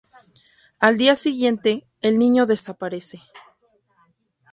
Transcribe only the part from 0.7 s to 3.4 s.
Al día siguiente, el niño desaparece.